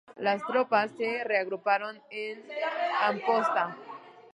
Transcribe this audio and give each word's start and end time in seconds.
Las 0.15 0.43
tropas 0.47 0.89
se 0.97 1.23
reagruparon 1.25 2.01
en 2.09 2.41
Amposta. 3.03 3.77